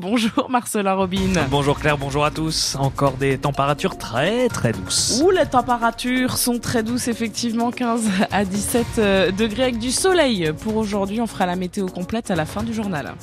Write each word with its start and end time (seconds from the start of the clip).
Bonjour 0.00 0.48
Marcela 0.48 0.94
Robin. 0.94 1.32
Bonjour 1.50 1.76
Claire, 1.76 1.98
bonjour 1.98 2.24
à 2.24 2.30
tous. 2.30 2.76
Encore 2.78 3.14
des 3.14 3.36
températures 3.36 3.98
très 3.98 4.48
très 4.48 4.70
douces. 4.70 5.20
Où 5.24 5.32
les 5.32 5.44
températures 5.44 6.36
sont 6.36 6.60
très 6.60 6.84
douces 6.84 7.08
effectivement, 7.08 7.72
15 7.72 8.08
à 8.30 8.44
17 8.44 8.86
euh, 8.98 9.32
degrés 9.32 9.64
avec 9.64 9.80
du 9.80 9.90
soleil. 9.90 10.52
Pour 10.62 10.76
aujourd'hui, 10.76 11.20
on 11.20 11.26
fera 11.26 11.46
la 11.46 11.56
météo 11.56 11.86
complète 11.86 12.30
à 12.30 12.36
la 12.36 12.46
fin 12.46 12.62
du 12.62 12.72
journal. 12.72 13.16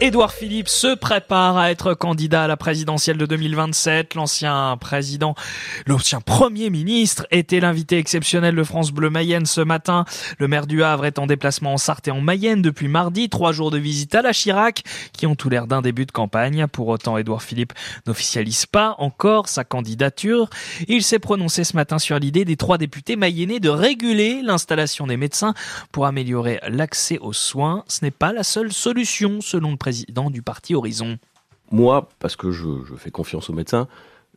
Édouard 0.00 0.32
Philippe 0.32 0.68
se 0.68 0.94
prépare 0.94 1.56
à 1.56 1.70
être 1.70 1.94
candidat 1.94 2.44
à 2.44 2.46
la 2.46 2.56
présidentielle 2.56 3.16
de 3.16 3.26
2027. 3.26 4.14
L'ancien 4.16 4.76
président, 4.78 5.34
l'ancien 5.86 6.20
premier 6.20 6.68
ministre 6.68 7.26
était 7.30 7.60
l'invité 7.60 7.96
exceptionnel 7.98 8.56
de 8.56 8.64
France 8.64 8.90
Bleu 8.90 9.08
Mayenne 9.08 9.46
ce 9.46 9.60
matin. 9.60 10.04
Le 10.38 10.48
maire 10.48 10.66
du 10.66 10.82
Havre 10.82 11.06
est 11.06 11.18
en 11.18 11.26
déplacement 11.26 11.74
en 11.74 11.78
Sarthe 11.78 12.08
et 12.08 12.10
en 12.10 12.20
Mayenne 12.20 12.60
depuis 12.60 12.88
mardi. 12.88 13.28
Trois 13.28 13.52
jours 13.52 13.70
de 13.70 13.78
visite 13.78 14.14
à 14.14 14.22
la 14.22 14.32
Chirac 14.32 14.82
qui 15.12 15.26
ont 15.26 15.36
tout 15.36 15.48
l'air 15.48 15.66
d'un 15.68 15.80
début 15.80 16.06
de 16.06 16.12
campagne. 16.12 16.66
Pour 16.66 16.88
autant, 16.88 17.16
Édouard 17.16 17.42
Philippe 17.42 17.72
n'officialise 18.06 18.66
pas 18.66 18.96
encore 18.98 19.48
sa 19.48 19.62
candidature. 19.62 20.50
Il 20.88 21.04
s'est 21.04 21.20
prononcé 21.20 21.62
ce 21.62 21.76
matin 21.76 21.98
sur 21.98 22.18
l'idée 22.18 22.44
des 22.44 22.56
trois 22.56 22.78
députés 22.78 23.16
mayennais 23.16 23.60
de 23.60 23.70
réguler 23.70 24.42
l'installation 24.42 25.06
des 25.06 25.16
médecins 25.16 25.54
pour 25.92 26.04
améliorer 26.06 26.58
l'accès 26.68 27.18
aux 27.18 27.32
soins. 27.32 27.84
Ce 27.86 28.04
n'est 28.04 28.10
pas 28.10 28.32
la 28.32 28.42
seule 28.42 28.72
solution 28.72 29.40
selon 29.40 29.70
le 29.70 29.76
président 29.84 30.30
du 30.30 30.40
parti 30.40 30.74
Horizon. 30.74 31.18
Moi, 31.70 32.08
parce 32.18 32.36
que 32.36 32.50
je, 32.50 32.66
fais 32.96 33.10
confiance 33.10 33.50
aux 33.50 33.52
médecins, 33.52 33.86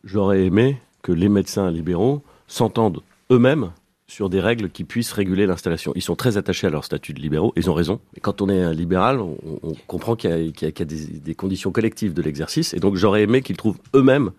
j'aurais 0.04 0.44
aimé 0.44 0.76
que 1.00 1.10
les 1.10 1.30
médecins 1.30 1.70
libéraux 1.70 2.22
s'entendent 2.48 3.00
eux-mêmes 3.30 3.70
sur 4.06 4.28
des 4.28 4.40
règles 4.40 4.68
qui 4.68 4.84
puissent 4.84 5.12
réguler 5.12 5.46
l'installation. 5.46 5.92
Ils 5.94 6.02
sont 6.02 6.16
très 6.16 6.36
attachés 6.36 6.66
à 6.66 6.70
leur 6.70 6.84
statut 6.84 7.14
de 7.14 7.20
libéraux, 7.20 7.54
ils 7.56 7.70
ont 7.70 7.72
raison. 7.72 7.98
Mais 8.14 8.20
quand 8.20 8.42
on 8.42 8.50
est 8.50 8.60
un 8.60 8.74
libéral, 8.74 9.20
on, 9.20 9.38
comprend 9.86 10.16
qu'il 10.16 10.30
y 10.30 10.64
a, 10.66 10.84
des, 10.84 11.34
conditions 11.34 11.72
collectives 11.72 12.12
de 12.12 12.20
l'exercice, 12.20 12.74
et 12.74 12.78
donc 12.78 12.96
j'aurais 12.96 13.22
aimé 13.22 13.40
qu'ils 13.40 13.56
trouvent 13.56 13.78
eux-mêmes 13.94 14.32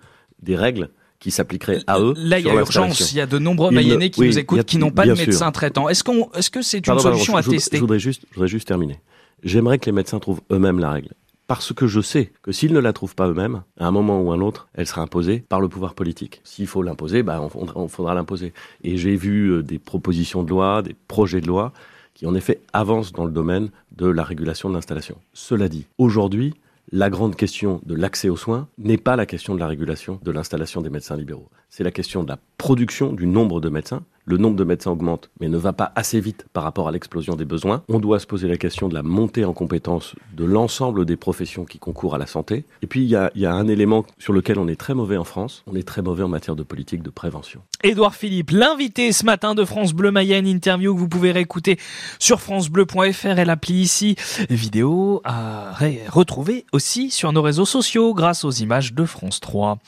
des 0.44 0.56
règles 0.56 0.92
qui 1.20 1.32
s'appliqueraient 1.32 1.82
à 1.88 2.00
eux. 2.00 2.14
Là, 2.18 2.38
il 2.38 2.46
y 2.46 2.50
a 2.52 2.54
urgence. 2.54 3.12
Il 3.12 3.18
y 3.18 3.22
a 3.22 3.26
de 3.26 3.40
nombreux 3.40 3.72
Mayennais 3.72 4.12
qui 4.12 4.22
nous 4.22 4.38
écoutent, 4.38 4.64
qui 4.64 4.78
n'ont 4.78 4.92
pas 4.92 5.08
de 5.08 5.14
médecin 5.14 5.52
traitant. 5.52 5.90
Est-ce 5.90 6.04
qu'on, 6.04 6.30
est-ce 6.34 6.52
que 6.52 6.62
c'est 6.62 6.86
une 6.86 7.00
solution 7.00 7.36
à 7.36 7.42
tester? 7.42 7.78
je 7.78 7.82
voudrais 7.82 8.00
juste, 8.00 8.26
je 8.30 8.36
voudrais 8.36 8.48
juste 8.48 8.68
terminer. 8.68 9.00
J'aimerais 9.44 9.80
que 9.80 9.86
les 9.86 9.92
médecins 9.92 10.20
trouvent 10.20 10.42
eux-mêmes 10.52 10.80
la 10.80 10.92
règle. 10.92 11.14
Parce 11.48 11.74
que 11.74 11.88
je 11.88 12.00
sais 12.00 12.32
que 12.44 12.52
s'ils 12.52 12.74
ne 12.74 12.80
la 12.80 12.94
trouvent 12.94 13.16
pas 13.16 13.28
eux-mêmes, 13.28 13.64
à 13.80 13.88
un 13.88 13.92
moment 13.92 14.22
ou 14.22 14.32
un 14.32 14.40
autre, 14.40 14.70
elle 14.76 14.86
sera 14.86 15.02
imposée 15.02 15.40
par 15.50 15.60
le 15.60 15.68
pouvoir 15.68 15.96
politique. 15.96 16.42
S'il 16.44 16.68
faut 16.68 16.84
l'imposer, 16.84 17.24
bah, 17.24 17.42
on, 17.76 17.88
faudra 17.88 18.14
l'imposer. 18.14 18.54
Et 18.84 18.98
j'ai 18.98 19.16
vu 19.16 19.50
euh, 19.50 19.64
des 19.64 19.80
propositions 19.80 20.44
de 20.44 20.50
loi, 20.52 20.84
des 20.84 20.96
projets 21.08 21.42
de 21.42 21.48
loi 21.48 21.74
qui 22.14 22.28
en 22.28 22.36
effet 22.36 22.62
avancent 22.72 23.14
dans 23.14 23.26
le 23.26 23.32
domaine 23.32 23.72
de 23.96 24.06
la 24.06 24.24
régulation 24.24 24.70
de 24.70 24.76
l'installation. 24.76 25.18
Cela 25.34 25.70
dit, 25.70 25.88
aujourd'hui, 25.98 26.54
la 26.92 27.10
grande 27.10 27.36
question 27.36 27.82
de 27.86 27.96
l'accès 27.96 28.30
aux 28.30 28.38
soins 28.38 28.68
n'est 28.78 28.98
pas 28.98 29.16
la 29.16 29.26
question 29.26 29.56
de 29.56 29.60
la 29.60 29.68
régulation 29.68 30.20
de 30.22 30.32
l'installation 30.32 30.82
des 30.82 30.90
médecins 30.90 31.16
libéraux. 31.16 31.50
C'est 31.70 31.84
la 31.84 31.92
question 31.92 32.24
de 32.24 32.30
la 32.30 32.40
production 32.58 33.14
du 33.14 33.26
nombre 33.26 33.60
de 33.62 33.70
médecins 33.70 34.04
le 34.30 34.38
nombre 34.38 34.56
de 34.56 34.64
médecins 34.64 34.92
augmente, 34.92 35.32
mais 35.40 35.50
ne 35.50 35.58
va 35.58 35.74
pas 35.74 35.92
assez 35.96 36.20
vite 36.20 36.46
par 36.54 36.64
rapport 36.64 36.88
à 36.88 36.92
l'explosion 36.92 37.36
des 37.36 37.46
besoins. 37.46 37.82
On 37.90 38.00
doit 38.00 38.20
se 38.20 38.28
poser 38.28 38.48
la 38.48 38.58
question 38.58 38.88
de 38.88 38.94
la 38.94 39.02
montée 39.02 39.44
en 39.44 39.54
compétence 39.54 40.14
de 40.34 40.46
l'ensemble 40.46 41.06
des 41.06 41.18
professions 41.18 41.66
qui 41.66 41.80
concourent 41.80 42.14
à 42.14 42.20
la 42.20 42.28
santé. 42.28 42.64
Et 42.84 42.88
puis, 42.88 43.02
il 43.02 43.10
y 43.10 43.16
a, 43.16 43.32
un 43.52 43.68
élément 43.68 44.06
sur 44.20 44.32
lequel 44.32 44.60
on 44.60 44.68
est 44.68 44.76
très 44.76 44.94
mauvais 44.94 45.18
en 45.18 45.24
France. 45.24 45.64
On 45.66 45.76
est 45.76 45.88
très 45.88 46.04
mauvais 46.04 46.22
en 46.22 46.28
matière 46.28 46.56
de 46.56 46.62
politique 46.62 47.02
de 47.02 47.10
prévention. 47.10 47.62
Édouard 47.84 48.14
Philippe, 48.14 48.52
l'invité 48.52 49.12
ce 49.12 49.26
matin 49.26 49.56
de 49.56 49.66
France 49.66 49.94
Bleu 49.94 50.12
Mayenne, 50.12 50.46
interview 50.46 50.94
que 50.94 51.00
vous 51.00 51.10
pouvez 51.10 51.32
réécouter 51.32 51.80
sur 52.20 52.40
francebleu.fr 52.40 53.40
et 53.40 53.46
l'appli 53.46 53.82
ici. 53.82 54.16
Vidéo 54.52 55.22
à 55.24 55.74
retrouver 56.10 56.66
aussi 56.72 57.10
sur 57.10 57.34
nos 57.34 57.42
réseaux 57.42 57.66
sociaux 57.66 58.14
grâce 58.14 58.46
aux 58.46 58.52
images 58.52 58.94
de 58.94 59.06
France 59.06 59.40
3. 59.40 59.80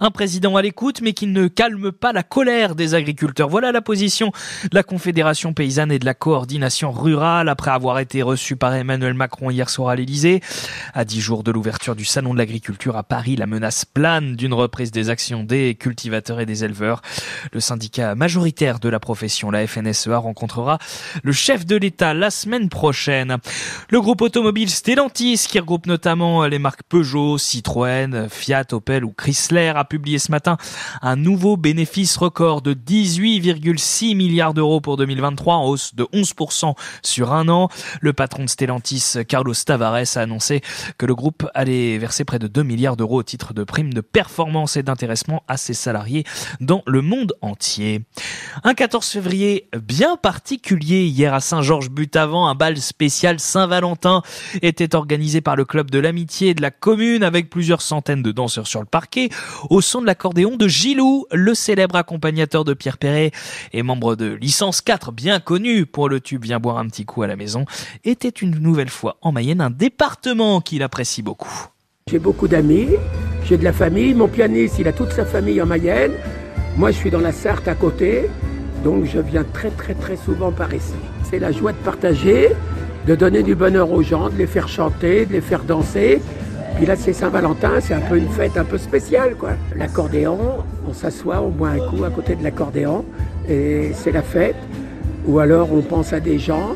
Un 0.00 0.10
président 0.10 0.56
à 0.56 0.62
l'écoute, 0.62 1.00
mais 1.02 1.12
qui 1.12 1.26
ne 1.26 1.48
calme 1.48 1.90
pas 1.90 2.12
la 2.12 2.22
colère 2.22 2.76
des 2.76 2.94
agriculteurs. 2.94 3.48
Voilà 3.48 3.71
la 3.72 3.82
position 3.82 4.32
de 4.64 4.74
la 4.74 4.82
Confédération 4.82 5.52
paysanne 5.52 5.90
et 5.90 5.98
de 5.98 6.04
la 6.04 6.14
coordination 6.14 6.92
rurale 6.92 7.48
après 7.48 7.70
avoir 7.70 7.98
été 7.98 8.22
reçu 8.22 8.56
par 8.56 8.74
Emmanuel 8.74 9.14
Macron 9.14 9.50
hier 9.50 9.68
soir 9.68 9.88
à 9.88 9.96
l'Elysée. 9.96 10.40
À 10.94 11.04
dix 11.04 11.20
jours 11.20 11.42
de 11.42 11.50
l'ouverture 11.50 11.96
du 11.96 12.04
Salon 12.04 12.32
de 12.34 12.38
l'agriculture 12.38 12.96
à 12.96 13.02
Paris, 13.02 13.36
la 13.36 13.46
menace 13.46 13.84
plane 13.84 14.36
d'une 14.36 14.54
reprise 14.54 14.90
des 14.90 15.10
actions 15.10 15.44
des 15.44 15.74
cultivateurs 15.74 16.40
et 16.40 16.46
des 16.46 16.64
éleveurs. 16.64 17.02
Le 17.52 17.60
syndicat 17.60 18.14
majoritaire 18.14 18.78
de 18.78 18.88
la 18.88 19.00
profession, 19.00 19.50
la 19.50 19.66
FNSEA, 19.66 20.18
rencontrera 20.18 20.78
le 21.22 21.32
chef 21.32 21.66
de 21.66 21.76
l'État 21.76 22.14
la 22.14 22.30
semaine 22.30 22.68
prochaine. 22.68 23.38
Le 23.90 24.00
groupe 24.00 24.20
automobile 24.20 24.70
Stellantis, 24.70 25.46
qui 25.48 25.58
regroupe 25.58 25.86
notamment 25.86 26.46
les 26.46 26.58
marques 26.58 26.82
Peugeot, 26.88 27.38
Citroën, 27.38 28.28
Fiat, 28.28 28.66
Opel 28.72 29.04
ou 29.04 29.12
Chrysler, 29.12 29.72
a 29.74 29.84
publié 29.84 30.18
ce 30.18 30.30
matin 30.30 30.56
un 31.00 31.16
nouveau 31.16 31.56
bénéfice 31.56 32.16
record 32.16 32.62
de 32.62 32.72
18, 32.72 33.40
6 33.76 34.14
milliards 34.14 34.54
d'euros 34.54 34.80
pour 34.80 34.96
2023, 34.96 35.54
en 35.54 35.66
hausse 35.66 35.94
de 35.94 36.04
11% 36.04 36.74
sur 37.02 37.32
un 37.32 37.48
an. 37.48 37.68
Le 38.00 38.12
patron 38.12 38.44
de 38.44 38.48
Stellantis, 38.48 39.14
Carlos 39.28 39.54
Tavares, 39.54 40.16
a 40.16 40.20
annoncé 40.20 40.60
que 40.98 41.06
le 41.06 41.14
groupe 41.14 41.48
allait 41.54 41.98
verser 41.98 42.24
près 42.24 42.38
de 42.38 42.46
2 42.46 42.62
milliards 42.62 42.96
d'euros 42.96 43.18
au 43.18 43.22
titre 43.22 43.54
de 43.54 43.64
primes 43.64 43.92
de 43.92 44.00
performance 44.00 44.76
et 44.76 44.82
d'intéressement 44.82 45.42
à 45.48 45.56
ses 45.56 45.74
salariés 45.74 46.24
dans 46.60 46.82
le 46.86 47.02
monde 47.02 47.34
entier. 47.40 48.02
Un 48.64 48.74
14 48.74 49.06
février 49.06 49.68
bien 49.80 50.16
particulier 50.16 51.04
hier 51.04 51.34
à 51.34 51.40
Saint-Georges-Butavant, 51.40 52.48
un 52.48 52.54
bal 52.54 52.76
spécial 52.78 53.40
Saint-Valentin 53.40 54.22
était 54.62 54.94
organisé 54.94 55.40
par 55.40 55.56
le 55.56 55.64
club 55.64 55.90
de 55.90 55.98
l'amitié 55.98 56.54
de 56.54 56.62
la 56.62 56.70
commune 56.70 57.22
avec 57.22 57.50
plusieurs 57.50 57.82
centaines 57.82 58.22
de 58.22 58.32
danseurs 58.32 58.66
sur 58.66 58.80
le 58.80 58.86
parquet 58.86 59.28
au 59.70 59.80
son 59.80 60.00
de 60.00 60.06
l'accordéon 60.06 60.56
de 60.56 60.68
Gilou, 60.68 61.26
le 61.32 61.54
célèbre 61.54 61.96
accompagnateur 61.96 62.64
de 62.64 62.74
Pierre 62.74 62.98
Perret 62.98 63.30
et 63.72 63.82
membre 63.82 64.16
de 64.16 64.32
Licence 64.32 64.80
4, 64.80 65.12
bien 65.12 65.40
connu 65.40 65.86
pour 65.86 66.08
le 66.08 66.20
tube 66.20 66.44
Viens 66.44 66.58
boire 66.58 66.78
un 66.78 66.86
petit 66.86 67.04
coup 67.04 67.22
à 67.22 67.26
la 67.26 67.36
maison, 67.36 67.64
était 68.04 68.28
une 68.28 68.58
nouvelle 68.58 68.90
fois 68.90 69.16
en 69.22 69.32
Mayenne, 69.32 69.60
un 69.60 69.70
département 69.70 70.60
qu'il 70.60 70.82
apprécie 70.82 71.22
beaucoup. 71.22 71.68
J'ai 72.10 72.18
beaucoup 72.18 72.48
d'amis, 72.48 72.88
j'ai 73.44 73.56
de 73.56 73.64
la 73.64 73.72
famille, 73.72 74.14
mon 74.14 74.28
pianiste 74.28 74.78
il 74.78 74.88
a 74.88 74.92
toute 74.92 75.12
sa 75.12 75.24
famille 75.24 75.62
en 75.62 75.66
Mayenne, 75.66 76.12
moi 76.76 76.90
je 76.90 76.96
suis 76.96 77.10
dans 77.10 77.20
la 77.20 77.32
Sarthe 77.32 77.68
à 77.68 77.74
côté, 77.74 78.28
donc 78.82 79.04
je 79.04 79.20
viens 79.20 79.44
très 79.44 79.70
très 79.70 79.94
très 79.94 80.16
souvent 80.16 80.50
par 80.50 80.74
ici. 80.74 80.94
C'est 81.30 81.38
la 81.38 81.52
joie 81.52 81.72
de 81.72 81.78
partager, 81.78 82.50
de 83.06 83.14
donner 83.14 83.42
du 83.42 83.54
bonheur 83.54 83.90
aux 83.90 84.02
gens, 84.02 84.28
de 84.28 84.36
les 84.36 84.46
faire 84.46 84.68
chanter, 84.68 85.26
de 85.26 85.32
les 85.32 85.40
faire 85.40 85.64
danser. 85.64 86.20
Puis 86.76 86.86
là, 86.86 86.96
c'est 86.96 87.12
Saint-Valentin, 87.12 87.80
c'est 87.80 87.94
un 87.94 88.00
peu 88.00 88.16
une 88.16 88.28
fête 88.28 88.56
un 88.56 88.64
peu 88.64 88.78
spéciale, 88.78 89.34
quoi. 89.36 89.50
L'accordéon, 89.76 90.64
on 90.88 90.92
s'assoit, 90.92 91.40
on 91.40 91.50
boit 91.50 91.68
un 91.70 91.78
coup 91.78 92.04
à 92.04 92.10
côté 92.10 92.34
de 92.34 92.42
l'accordéon, 92.42 93.04
et 93.48 93.92
c'est 93.94 94.12
la 94.12 94.22
fête. 94.22 94.56
Ou 95.26 95.38
alors 95.38 95.72
on 95.72 95.82
pense 95.82 96.12
à 96.12 96.20
des 96.20 96.38
gens, 96.38 96.74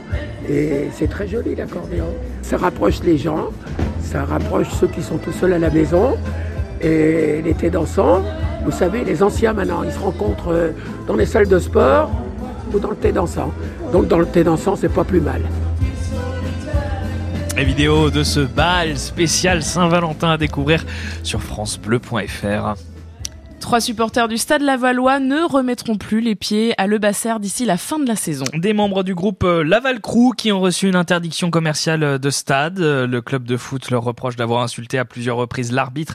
et 0.49 0.88
c'est 0.93 1.09
très 1.09 1.27
joli 1.27 1.54
l'accordéon. 1.54 2.06
Ça 2.43 2.56
rapproche 2.56 3.00
les 3.03 3.19
gens, 3.19 3.49
ça 4.00 4.25
rapproche 4.25 4.69
ceux 4.81 4.87
qui 4.87 5.03
sont 5.03 5.19
tout 5.19 5.32
seuls 5.32 5.53
à 5.53 5.59
la 5.59 5.71
maison. 5.71 6.16
Et 6.81 7.43
l'été 7.43 7.71
dansant, 7.71 8.22
vous 8.65 8.71
savez, 8.71 9.03
les 9.05 9.22
anciens 9.22 9.53
maintenant, 9.53 9.82
ils 9.82 9.93
se 9.93 9.99
rencontrent 9.99 10.53
euh, 10.53 10.71
dans 11.09 11.16
les 11.16 11.26
salles 11.26 11.49
de 11.49 11.59
sport 11.59 12.10
ou 12.72 12.78
dans 12.78 12.91
le 12.91 12.97
thé 12.97 13.12
dansant. 13.12 13.53
Donc 13.93 14.09
dans 14.09 14.19
le 14.19 14.26
thé 14.26 14.44
dansant, 14.44 14.76
c'est 14.76 14.93
pas 14.93 15.05
plus 15.05 15.21
mal. 15.21 15.43
Les 17.56 17.65
vidéos 17.65 18.10
de 18.10 18.22
ce 18.22 18.41
bal 18.41 18.99
spécial 18.99 19.62
Saint-Valentin 19.62 20.32
à 20.32 20.37
découvrir 20.37 20.84
sur 21.22 21.41
francebleu.fr. 21.41 22.75
Trois 23.66 23.81
supporters 23.81 24.28
du 24.28 24.38
Stade 24.38 24.62
Lavallois 24.62 25.19
ne 25.19 25.43
remettront 25.43 25.97
plus 25.97 26.21
les 26.21 26.37
pieds 26.37 26.72
à 26.78 26.87
Le 26.87 26.99
Basser 26.99 27.32
d'ici 27.41 27.65
la 27.65 27.77
fin 27.77 27.99
de 27.99 28.06
la 28.06 28.15
saison. 28.15 28.44
Des 28.54 28.72
membres 28.72 29.03
du 29.03 29.12
groupe 29.12 29.43
euh, 29.43 29.65
Laval 29.65 30.00
Crew 30.00 30.37
qui 30.37 30.53
ont 30.53 30.60
reçu 30.60 30.87
une 30.87 30.94
interdiction 30.94 31.50
commerciale 31.50 32.05
euh, 32.05 32.16
de 32.16 32.31
stade. 32.31 32.78
Euh, 32.78 33.09
le 33.09 33.21
club 33.21 33.43
de 33.43 33.56
foot 33.56 33.91
leur 33.91 34.05
reproche 34.05 34.37
d'avoir 34.37 34.62
insulté 34.62 35.00
à 35.00 35.05
plusieurs 35.05 35.37
reprises 35.37 35.73
l'arbitre 35.73 36.14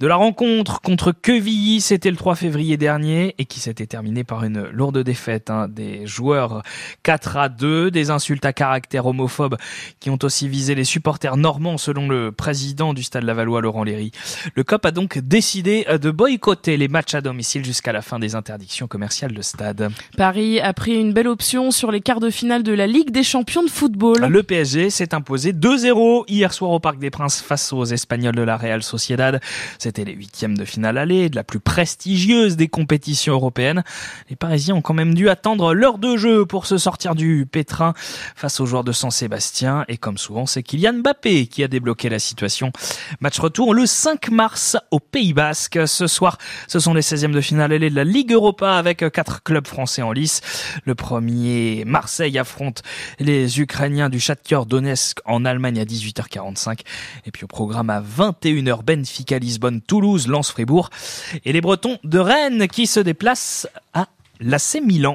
de 0.00 0.08
la 0.08 0.16
rencontre 0.16 0.80
contre 0.80 1.12
Quevilly. 1.12 1.80
C'était 1.80 2.10
le 2.10 2.16
3 2.16 2.34
février 2.34 2.76
dernier 2.76 3.36
et 3.38 3.44
qui 3.44 3.60
s'était 3.60 3.86
terminé 3.86 4.24
par 4.24 4.42
une 4.42 4.64
lourde 4.72 4.98
défaite 4.98 5.48
hein. 5.48 5.68
des 5.68 6.08
joueurs 6.08 6.64
4 7.04 7.36
à 7.36 7.48
2, 7.48 7.92
des 7.92 8.10
insultes 8.10 8.44
à 8.44 8.52
caractère 8.52 9.06
homophobe 9.06 9.56
qui 10.00 10.10
ont 10.10 10.18
aussi 10.24 10.48
visé 10.48 10.74
les 10.74 10.82
supporters 10.82 11.36
normands 11.36 11.78
selon 11.78 12.08
le 12.08 12.32
président 12.32 12.94
du 12.94 13.04
Stade 13.04 13.22
Lavallois 13.22 13.60
Laurent 13.60 13.84
Léry. 13.84 14.10
Le 14.56 14.64
COP 14.64 14.86
a 14.86 14.90
donc 14.90 15.18
décidé 15.18 15.86
de 15.88 16.10
boycotter 16.10 16.79
les 16.80 16.88
matchs 16.88 17.14
à 17.14 17.20
domicile 17.20 17.62
jusqu'à 17.62 17.92
la 17.92 18.00
fin 18.00 18.18
des 18.18 18.34
interdictions 18.34 18.88
commerciales 18.88 19.34
de 19.34 19.42
stade. 19.42 19.90
Paris 20.16 20.60
a 20.60 20.72
pris 20.72 20.98
une 20.98 21.12
belle 21.12 21.28
option 21.28 21.70
sur 21.70 21.92
les 21.92 22.00
quarts 22.00 22.20
de 22.20 22.30
finale 22.30 22.62
de 22.62 22.72
la 22.72 22.86
Ligue 22.86 23.10
des 23.10 23.22
champions 23.22 23.62
de 23.62 23.68
football. 23.68 24.24
Le 24.24 24.42
PSG 24.42 24.88
s'est 24.88 25.14
imposé 25.14 25.52
2-0 25.52 26.24
hier 26.26 26.52
soir 26.54 26.70
au 26.70 26.80
Parc 26.80 26.98
des 26.98 27.10
Princes 27.10 27.42
face 27.42 27.74
aux 27.74 27.84
Espagnols 27.84 28.34
de 28.34 28.40
la 28.42 28.56
Real 28.56 28.82
Sociedad. 28.82 29.42
C'était 29.78 30.06
les 30.06 30.14
huitièmes 30.14 30.56
de 30.56 30.64
finale 30.64 30.96
aller 30.96 31.28
de 31.28 31.36
la 31.36 31.44
plus 31.44 31.60
prestigieuse 31.60 32.56
des 32.56 32.68
compétitions 32.68 33.34
européennes. 33.34 33.84
Les 34.30 34.36
Parisiens 34.36 34.76
ont 34.76 34.80
quand 34.80 34.94
même 34.94 35.12
dû 35.12 35.28
attendre 35.28 35.74
l'heure 35.74 35.98
de 35.98 36.16
jeu 36.16 36.46
pour 36.46 36.64
se 36.64 36.78
sortir 36.78 37.14
du 37.14 37.46
pétrin 37.50 37.92
face 38.34 38.58
aux 38.58 38.64
joueurs 38.64 38.84
de 38.84 38.92
San 38.92 39.10
Sébastien. 39.10 39.84
Et 39.88 39.98
comme 39.98 40.16
souvent, 40.16 40.46
c'est 40.46 40.62
Kylian 40.62 40.94
Mbappé 40.94 41.46
qui 41.46 41.62
a 41.62 41.68
débloqué 41.68 42.08
la 42.08 42.18
situation. 42.18 42.72
Match 43.20 43.38
retour 43.38 43.74
le 43.74 43.84
5 43.84 44.30
mars 44.30 44.78
au 44.90 44.98
Pays 44.98 45.34
Basque. 45.34 45.78
Ce 45.86 46.06
soir, 46.06 46.38
ce 46.70 46.78
sont 46.78 46.94
les 46.94 47.00
16e 47.00 47.32
de 47.32 47.40
finale 47.40 47.72
aller 47.72 47.90
de 47.90 47.96
la 47.96 48.04
Ligue 48.04 48.30
Europa 48.30 48.74
avec 48.74 48.98
quatre 49.12 49.42
clubs 49.42 49.66
français 49.66 50.02
en 50.02 50.12
lice. 50.12 50.40
Le 50.84 50.94
premier, 50.94 51.82
Marseille 51.84 52.38
affronte 52.38 52.82
les 53.18 53.58
Ukrainiens 53.60 54.08
du 54.08 54.20
Shakhtar 54.20 54.66
Donetsk 54.66 55.18
en 55.24 55.44
Allemagne 55.44 55.80
à 55.80 55.84
18h45. 55.84 56.82
Et 57.26 57.32
puis 57.32 57.42
au 57.42 57.48
programme 57.48 57.90
à 57.90 58.00
21h, 58.00 58.84
Benfica 58.84 59.40
Lisbonne, 59.40 59.80
Toulouse, 59.80 60.28
Lens 60.28 60.52
Fribourg. 60.52 60.90
Et 61.44 61.52
les 61.52 61.60
Bretons 61.60 61.98
de 62.04 62.20
Rennes 62.20 62.68
qui 62.68 62.86
se 62.86 63.00
déplacent 63.00 63.66
à 63.92 64.06
l'AC 64.38 64.78
Milan. 64.80 65.08